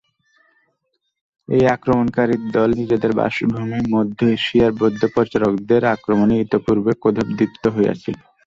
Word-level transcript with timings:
এই 1.49 1.63
আক্রমণকারীর 1.75 2.43
দল 2.51 2.69
নিজেদের 2.79 3.11
বাসভূমি 3.15 3.79
মধ্য-এশিয়ায় 3.93 4.75
বৌদ্ধ 4.79 5.01
প্রচারকদের 5.13 5.81
আক্রমণে 5.95 6.35
ইতঃপূর্বে 6.39 6.91
ক্রোধদীপ্ত 7.01 7.63
হইয়াছিল। 7.75 8.17